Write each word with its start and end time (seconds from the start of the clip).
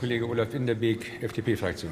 Kollege 0.00 0.26
Olaf 0.26 0.54
Inderbeek, 0.54 1.20
FDP-Fraktion. 1.20 1.90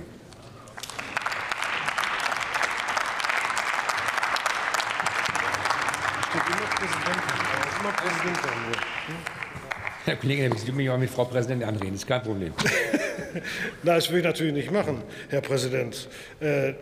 Herr 10.07 10.17
Kollege, 10.17 10.51
Sie 10.57 10.73
mich 10.73 10.89
auch 10.89 10.97
mit 10.97 11.11
Frau 11.11 11.27
Präsidentin 11.27 11.69
anreden, 11.69 11.97
ist 11.97 12.07
kein 12.07 12.23
Problem. 12.23 12.55
Nein, 13.35 13.43
das 13.83 14.11
will 14.11 14.21
ich 14.21 14.25
natürlich 14.25 14.55
nicht 14.55 14.71
machen, 14.73 15.03
Herr 15.29 15.43
Präsident. 15.43 16.09
Äh, 16.41 16.73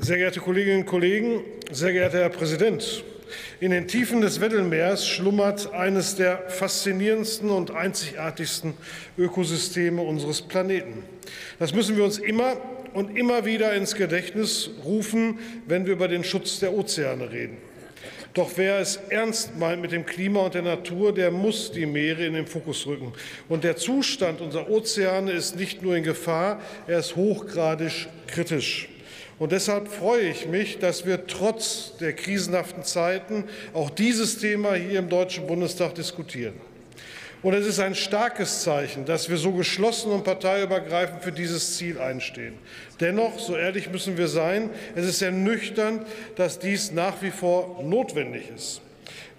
sehr 0.00 0.16
geehrte 0.16 0.40
Kolleginnen 0.40 0.80
und 0.80 0.86
Kollegen, 0.86 1.40
sehr 1.70 1.92
geehrter 1.92 2.18
Herr 2.18 2.30
Präsident, 2.30 3.04
in 3.60 3.70
den 3.70 3.88
Tiefen 3.88 4.20
des 4.20 4.40
Weddellmeers 4.40 5.06
schlummert 5.06 5.72
eines 5.72 6.16
der 6.16 6.48
faszinierendsten 6.48 7.50
und 7.50 7.70
einzigartigsten 7.70 8.74
Ökosysteme 9.16 10.02
unseres 10.02 10.42
Planeten. 10.42 11.02
Das 11.58 11.74
müssen 11.74 11.96
wir 11.96 12.04
uns 12.04 12.18
immer 12.18 12.56
und 12.94 13.16
immer 13.16 13.44
wieder 13.44 13.74
ins 13.74 13.94
Gedächtnis 13.94 14.70
rufen, 14.84 15.38
wenn 15.66 15.86
wir 15.86 15.92
über 15.92 16.08
den 16.08 16.24
Schutz 16.24 16.58
der 16.58 16.72
Ozeane 16.72 17.30
reden. 17.30 17.58
Doch 18.34 18.52
wer 18.56 18.78
es 18.78 19.00
ernst 19.08 19.56
meint 19.58 19.82
mit 19.82 19.90
dem 19.90 20.06
Klima 20.06 20.40
und 20.42 20.54
der 20.54 20.62
Natur, 20.62 21.12
der 21.12 21.30
muss 21.30 21.72
die 21.72 21.86
Meere 21.86 22.24
in 22.24 22.34
den 22.34 22.46
Fokus 22.46 22.86
rücken. 22.86 23.12
Und 23.48 23.64
der 23.64 23.76
Zustand 23.76 24.40
unserer 24.40 24.70
Ozeane 24.70 25.32
ist 25.32 25.56
nicht 25.56 25.82
nur 25.82 25.96
in 25.96 26.04
Gefahr, 26.04 26.60
er 26.86 27.00
ist 27.00 27.16
hochgradig 27.16 28.06
kritisch. 28.26 28.88
Und 29.38 29.52
deshalb 29.52 29.88
freue 29.88 30.28
ich 30.28 30.48
mich, 30.48 30.78
dass 30.78 31.06
wir 31.06 31.26
trotz 31.26 31.96
der 31.98 32.12
krisenhaften 32.12 32.82
Zeiten 32.82 33.44
auch 33.72 33.90
dieses 33.90 34.38
Thema 34.38 34.74
hier 34.74 34.98
im 34.98 35.08
Deutschen 35.08 35.46
Bundestag 35.46 35.94
diskutieren. 35.94 36.54
Und 37.40 37.54
es 37.54 37.66
ist 37.66 37.78
ein 37.78 37.94
starkes 37.94 38.64
Zeichen, 38.64 39.04
dass 39.04 39.28
wir 39.28 39.36
so 39.36 39.52
geschlossen 39.52 40.10
und 40.10 40.24
parteiübergreifend 40.24 41.22
für 41.22 41.30
dieses 41.30 41.76
Ziel 41.76 42.00
einstehen. 42.00 42.54
Dennoch, 42.98 43.38
so 43.38 43.56
ehrlich 43.56 43.90
müssen 43.90 44.18
wir 44.18 44.26
sein, 44.26 44.70
es 44.96 45.06
ist 45.06 45.22
ernüchternd, 45.22 46.02
dass 46.34 46.58
dies 46.58 46.90
nach 46.90 47.22
wie 47.22 47.30
vor 47.30 47.80
notwendig 47.84 48.50
ist. 48.54 48.80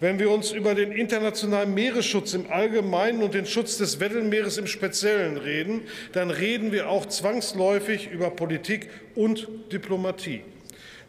Wenn 0.01 0.17
wir 0.17 0.31
uns 0.31 0.51
über 0.51 0.75
den 0.75 0.93
internationalen 0.93 1.73
Meeresschutz 1.73 2.33
im 2.33 2.49
Allgemeinen 2.49 3.21
und 3.21 3.33
den 3.33 3.45
Schutz 3.45 3.77
des 3.77 3.99
Weddellmeeres 3.99 4.57
im 4.57 4.65
Speziellen 4.65 5.35
reden, 5.35 5.81
dann 6.13 6.31
reden 6.31 6.71
wir 6.71 6.89
auch 6.89 7.05
zwangsläufig 7.05 8.09
über 8.09 8.29
Politik 8.29 8.89
und 9.15 9.49
Diplomatie. 9.73 10.41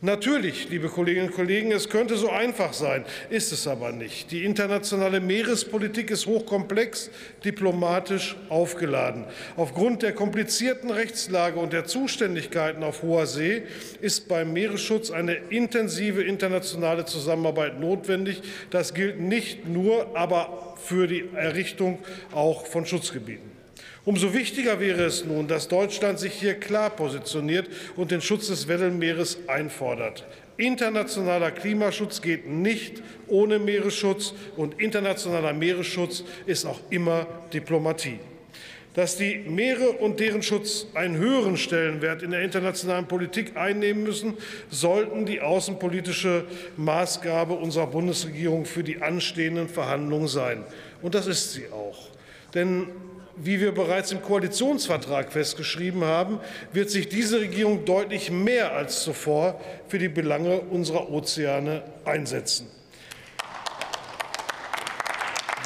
Natürlich, 0.02 0.70
liebe 0.70 0.88
Kolleginnen 0.88 1.28
und 1.28 1.34
Kollegen, 1.34 1.72
es 1.72 1.90
könnte 1.90 2.16
so 2.16 2.30
einfach 2.30 2.72
sein, 2.72 3.04
ist 3.28 3.52
es 3.52 3.66
aber 3.66 3.92
nicht. 3.92 4.30
Die 4.30 4.44
internationale 4.44 5.20
Meerespolitik 5.20 6.10
ist 6.10 6.24
hochkomplex, 6.24 7.10
diplomatisch 7.44 8.34
aufgeladen. 8.48 9.26
Aufgrund 9.56 10.02
der 10.02 10.14
komplizierten 10.14 10.90
Rechtslage 10.90 11.60
und 11.60 11.74
der 11.74 11.84
Zuständigkeiten 11.84 12.82
auf 12.82 13.02
hoher 13.02 13.26
See 13.26 13.64
ist 14.00 14.26
beim 14.26 14.54
Meeresschutz 14.54 15.10
eine 15.10 15.34
intensive 15.34 16.22
internationale 16.22 17.04
Zusammenarbeit 17.04 17.78
notwendig. 17.78 18.40
Das 18.70 18.94
gilt 18.94 19.20
nicht 19.20 19.68
nur, 19.68 20.16
aber 20.16 20.76
für 20.82 21.08
die 21.08 21.28
Errichtung 21.34 21.98
auch 22.32 22.64
von 22.64 22.86
Schutzgebieten. 22.86 23.59
Umso 24.04 24.32
wichtiger 24.32 24.80
wäre 24.80 25.04
es 25.04 25.26
nun, 25.26 25.46
dass 25.46 25.68
Deutschland 25.68 26.18
sich 26.18 26.32
hier 26.32 26.54
klar 26.54 26.88
positioniert 26.88 27.68
und 27.96 28.10
den 28.10 28.22
Schutz 28.22 28.48
des 28.48 28.66
Weddellmeeres 28.66 29.40
einfordert. 29.46 30.24
Internationaler 30.56 31.50
Klimaschutz 31.50 32.22
geht 32.22 32.48
nicht 32.48 33.02
ohne 33.28 33.58
Meeresschutz, 33.58 34.34
und 34.56 34.80
internationaler 34.80 35.52
Meeresschutz 35.52 36.24
ist 36.46 36.64
auch 36.64 36.80
immer 36.88 37.26
Diplomatie. 37.52 38.18
Dass 38.94 39.16
die 39.16 39.36
Meere 39.36 39.92
und 39.92 40.18
deren 40.18 40.42
Schutz 40.42 40.86
einen 40.94 41.16
höheren 41.16 41.56
Stellenwert 41.56 42.22
in 42.22 42.32
der 42.32 42.42
internationalen 42.42 43.06
Politik 43.06 43.56
einnehmen 43.56 44.02
müssen, 44.02 44.34
sollten 44.68 45.26
die 45.26 45.40
außenpolitische 45.40 46.44
Maßgabe 46.76 47.54
unserer 47.54 47.86
Bundesregierung 47.86 48.64
für 48.64 48.82
die 48.82 49.00
anstehenden 49.00 49.68
Verhandlungen 49.68 50.28
sein. 50.28 50.64
Und 51.02 51.14
das 51.14 51.26
ist 51.26 51.52
sie 51.52 51.68
auch. 51.68 52.08
Denn 52.54 52.88
wie 53.42 53.60
wir 53.60 53.72
bereits 53.72 54.12
im 54.12 54.22
Koalitionsvertrag 54.22 55.32
festgeschrieben 55.32 56.04
haben, 56.04 56.40
wird 56.72 56.90
sich 56.90 57.08
diese 57.08 57.40
Regierung 57.40 57.84
deutlich 57.84 58.30
mehr 58.30 58.72
als 58.72 59.02
zuvor 59.02 59.60
für 59.88 59.98
die 59.98 60.08
Belange 60.08 60.60
unserer 60.60 61.10
Ozeane 61.10 61.82
einsetzen. 62.04 62.68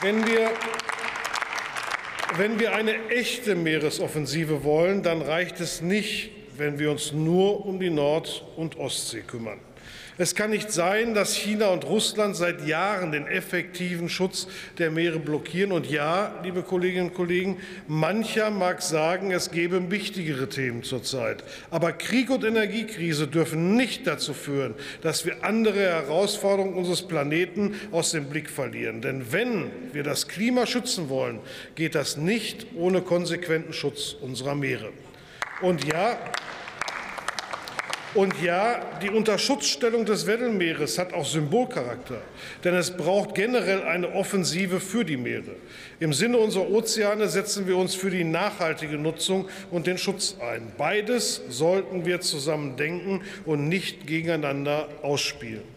Wenn 0.02 0.26
wir, 0.26 0.50
wenn 2.36 2.60
wir 2.60 2.74
eine 2.74 3.08
echte 3.08 3.54
Meeresoffensive 3.54 4.62
wollen, 4.62 5.02
dann 5.02 5.22
reicht 5.22 5.60
es 5.60 5.80
nicht, 5.80 6.30
wenn 6.56 6.78
wir 6.78 6.90
uns 6.90 7.12
nur 7.12 7.66
um 7.66 7.80
die 7.80 7.90
Nord- 7.90 8.44
und 8.56 8.78
Ostsee 8.78 9.22
kümmern. 9.22 9.58
Es 10.16 10.36
kann 10.36 10.50
nicht 10.50 10.70
sein, 10.70 11.12
dass 11.12 11.34
China 11.34 11.68
und 11.68 11.84
Russland 11.84 12.36
seit 12.36 12.64
Jahren 12.68 13.10
den 13.10 13.26
effektiven 13.26 14.08
Schutz 14.08 14.46
der 14.78 14.92
Meere 14.92 15.18
blockieren. 15.18 15.72
Und 15.72 15.90
ja, 15.90 16.38
liebe 16.44 16.62
Kolleginnen 16.62 17.08
und 17.08 17.14
Kollegen, 17.14 17.56
mancher 17.88 18.50
mag 18.50 18.80
sagen, 18.80 19.32
es 19.32 19.50
gäbe 19.50 19.90
wichtigere 19.90 20.48
Themen 20.48 20.84
zurzeit. 20.84 21.42
Aber 21.70 21.92
Krieg 21.92 22.30
und 22.30 22.44
Energiekrise 22.44 23.26
dürfen 23.26 23.74
nicht 23.74 24.06
dazu 24.06 24.34
führen, 24.34 24.74
dass 25.02 25.26
wir 25.26 25.42
andere 25.42 25.80
Herausforderungen 25.80 26.74
unseres 26.74 27.02
Planeten 27.02 27.74
aus 27.90 28.12
dem 28.12 28.26
Blick 28.26 28.50
verlieren. 28.50 29.02
Denn 29.02 29.32
wenn 29.32 29.72
wir 29.92 30.04
das 30.04 30.28
Klima 30.28 30.66
schützen 30.66 31.08
wollen, 31.08 31.40
geht 31.74 31.96
das 31.96 32.16
nicht 32.16 32.66
ohne 32.76 33.02
konsequenten 33.02 33.72
Schutz 33.72 34.14
unserer 34.20 34.54
Meere. 34.54 34.92
Und 35.60 35.84
ja, 35.84 36.18
und 38.14 38.40
ja, 38.42 38.80
die 39.02 39.10
Unterschutzstellung 39.10 40.04
des 40.04 40.26
Weddellmeeres 40.26 40.98
hat 40.98 41.12
auch 41.12 41.26
Symbolcharakter, 41.26 42.20
denn 42.62 42.74
es 42.74 42.96
braucht 42.96 43.34
generell 43.34 43.82
eine 43.82 44.12
Offensive 44.14 44.80
für 44.80 45.04
die 45.04 45.16
Meere. 45.16 45.56
Im 46.00 46.12
Sinne 46.12 46.38
unserer 46.38 46.70
Ozeane 46.70 47.28
setzen 47.28 47.66
wir 47.66 47.76
uns 47.76 47.94
für 47.94 48.10
die 48.10 48.24
nachhaltige 48.24 48.98
Nutzung 48.98 49.48
und 49.70 49.86
den 49.86 49.98
Schutz 49.98 50.36
ein. 50.40 50.72
Beides 50.78 51.42
sollten 51.48 52.06
wir 52.06 52.20
zusammen 52.20 52.76
denken 52.76 53.22
und 53.44 53.68
nicht 53.68 54.06
gegeneinander 54.06 54.88
ausspielen. 55.02 55.74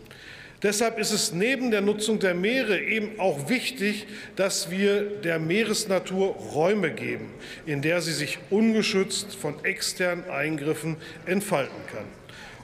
Deshalb 0.63 0.97
ist 0.97 1.11
es 1.11 1.33
neben 1.33 1.69
der 1.69 1.81
Nutzung 1.81 2.17
der 2.17 2.33
Meere 2.33 2.79
eben 2.79 3.19
auch 3.19 3.47
wichtig, 3.47 4.07
dass 4.35 4.71
wir 4.71 5.03
der 5.03 5.37
Meeresnatur 5.37 6.29
Räume 6.29 6.91
geben, 6.91 7.29
in 7.67 7.83
der 7.83 8.01
sie 8.01 8.13
sich 8.13 8.39
ungeschützt 8.49 9.35
von 9.35 9.63
externen 9.63 10.27
Eingriffen 10.29 10.97
entfalten 11.27 11.77
kann. 11.93 12.05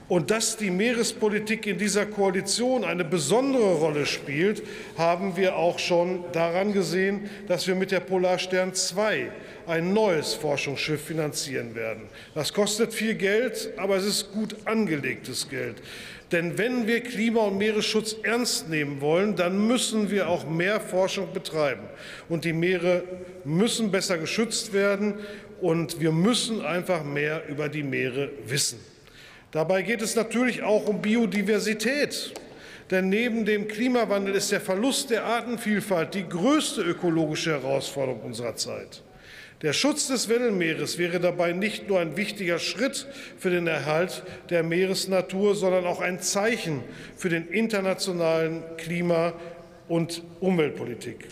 Und 0.09 0.32
dass 0.32 0.58
die 0.58 0.72
Meerespolitik 0.72 1.66
in 1.66 1.78
dieser 1.78 2.06
Koalition 2.06 2.84
eine 2.84 3.06
besondere 3.06 3.76
Rolle 3.76 4.06
spielt, 4.06 4.64
haben 4.98 5.38
wir 5.38 5.56
auch 5.56 5.80
schon 5.80 6.26
daran 6.34 6.74
gesehen, 6.74 7.30
dass 7.48 7.68
wir 7.68 7.76
mit 7.76 7.92
der 7.92 8.02
Polarstern 8.02 8.74
2 8.74 9.32
ein 9.66 9.94
neues 9.94 10.34
Forschungsschiff 10.34 11.06
finanzieren 11.06 11.74
werden. 11.74 12.03
Das 12.36 12.53
kostet 12.53 12.94
viel 12.94 13.16
Geld, 13.16 13.70
aber 13.78 13.96
es 13.96 14.06
ist 14.06 14.34
gut 14.34 14.56
angelegtes 14.66 15.48
Geld. 15.48 15.78
Denn 16.34 16.58
wenn 16.58 16.88
wir 16.88 17.00
Klima- 17.02 17.46
und 17.46 17.58
Meeresschutz 17.58 18.18
ernst 18.24 18.68
nehmen 18.68 19.00
wollen, 19.00 19.38
dann 19.38 19.68
müssen 19.68 20.10
wir 20.12 20.28
auch 20.28 20.46
mehr 20.50 20.82
Forschung 20.82 21.32
betreiben. 21.32 21.84
Und 22.28 22.44
die 22.44 22.52
Meere 22.52 23.04
müssen 23.46 23.92
besser 23.92 24.18
geschützt 24.18 24.74
werden, 24.74 25.20
und 25.64 26.02
wir 26.02 26.12
müssen 26.12 26.62
einfach 26.62 27.06
mehr 27.06 27.48
über 27.48 27.70
die 27.70 27.84
Meere 27.84 28.32
wissen. 28.46 28.80
Dabei 29.52 29.82
geht 29.82 30.02
es 30.02 30.14
natürlich 30.14 30.62
auch 30.62 30.88
um 30.88 31.02
Biodiversität. 31.02 32.34
Denn 32.92 33.08
neben 33.08 33.46
dem 33.46 33.70
Klimawandel 33.70 34.36
ist 34.36 34.52
der 34.52 34.60
Verlust 34.60 35.10
der 35.10 35.24
Artenvielfalt 35.24 36.16
die 36.16 36.28
größte 36.28 36.82
ökologische 36.82 37.52
Herausforderung 37.52 38.24
unserer 38.24 38.58
Zeit. 38.58 39.04
Der 39.63 39.72
Schutz 39.72 40.09
des 40.09 40.28
Weddellmeeres 40.28 40.97
wäre 40.97 41.22
dabei 41.22 41.53
nicht 41.53 41.88
nur 41.88 42.01
ein 42.01 42.17
wichtiger 42.17 42.59
Schritt 42.59 43.08
für 43.38 43.49
den 43.49 43.66
Erhalt 43.66 44.23
der 44.49 44.61
Meeresnatur, 44.61 45.55
sondern 45.55 45.85
auch 45.85 46.02
ein 46.02 46.20
Zeichen 46.20 46.84
für 47.16 47.29
den 47.29 47.47
internationalen 47.47 48.61
Klima- 48.76 49.32
und 49.88 50.22
Umweltpolitik. 50.41 51.29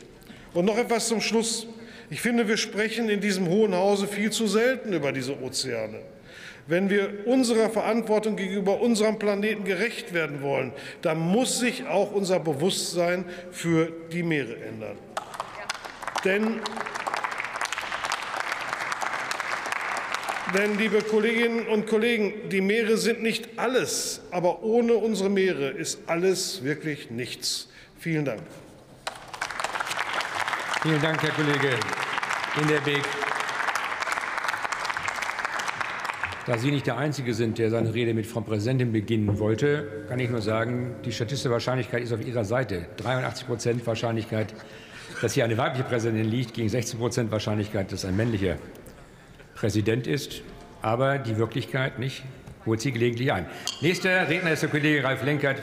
Und 0.54 0.64
noch 0.64 0.78
etwas 0.78 1.10
zum 1.10 1.20
Schluss. 1.20 1.68
Ich 2.10 2.22
finde, 2.22 2.48
wir 2.48 2.56
sprechen 2.56 3.10
in 3.10 3.20
diesem 3.20 3.50
Hohen 3.50 3.76
Hause 3.76 4.08
viel 4.08 4.32
zu 4.32 4.48
selten 4.48 4.94
über 4.94 5.12
diese 5.12 5.38
Ozeane. 5.42 6.00
Wenn 6.68 6.90
wir 6.90 7.26
unserer 7.26 7.70
Verantwortung 7.70 8.38
gegenüber 8.38 8.80
unserem 8.80 9.20
Planeten 9.20 9.66
gerecht 9.66 10.14
werden 10.14 10.42
wollen, 10.42 10.72
dann 11.02 11.20
muss 11.20 11.60
sich 11.60 11.86
auch 11.86 12.14
unser 12.14 12.40
Bewusstsein 12.40 13.26
für 13.52 13.92
die 14.14 14.24
Meere 14.24 14.56
ändern. 14.56 14.98
Denn 16.24 16.62
Denn, 20.54 20.78
liebe 20.78 21.02
Kolleginnen 21.02 21.66
und 21.68 21.88
Kollegen, 21.88 22.50
die 22.50 22.60
Meere 22.60 22.98
sind 22.98 23.24
nicht 23.24 23.58
alles, 23.58 24.22
aber 24.32 24.64
ohne 24.64 24.96
unsere 24.96 25.30
Meere 25.30 25.70
ist 25.70 26.00
alles 26.08 26.62
wirklich 26.64 27.10
nichts. 27.10 27.70
Vielen 28.00 28.26
Dank. 28.26 28.42
Vielen 30.82 31.02
Dank, 31.02 31.22
Herr 31.24 31.32
Kollege 31.32 31.70
Hinderbeek. 32.56 33.04
Da 36.48 36.58
Sie 36.58 36.72
nicht 36.72 36.86
der 36.86 36.98
Einzige 36.98 37.34
sind, 37.34 37.58
der 37.58 37.70
seine 37.70 37.94
Rede 37.94 38.14
mit 38.14 38.26
Frau 38.26 38.42
Präsidentin 38.42 38.92
beginnen 38.92 39.40
wollte, 39.40 40.06
kann 40.10 40.20
ich 40.20 40.30
nur 40.30 40.42
sagen, 40.42 40.96
die 41.06 41.14
statistische 41.14 41.52
Wahrscheinlichkeit 41.52 42.04
ist 42.04 42.12
auf 42.12 42.26
Ihrer 42.26 42.44
Seite. 42.44 42.88
83 42.98 43.48
Prozent 43.48 43.88
Wahrscheinlichkeit, 43.88 44.54
dass 45.22 45.34
hier 45.34 45.46
eine 45.46 45.58
weibliche 45.58 45.86
Präsidentin 45.86 46.30
liegt, 46.30 46.56
gegen 46.56 46.68
16 46.68 47.00
Prozent 47.00 47.32
Wahrscheinlichkeit, 47.32 47.92
dass 47.92 48.04
ein 48.04 48.18
männlicher 48.18 48.58
Präsident 49.62 50.08
ist, 50.08 50.42
aber 50.82 51.20
die 51.20 51.38
Wirklichkeit 51.38 52.00
nicht 52.00 52.24
holt 52.66 52.82
sie 52.82 52.92
gelegentlich 52.92 53.32
ein. 53.32 53.46
Nächster 53.82 54.28
Redner 54.28 54.54
ist 54.54 54.64
der 54.64 54.70
Kollege 54.70 55.04
Ralf 55.04 55.24
Lenkert. 55.24 55.60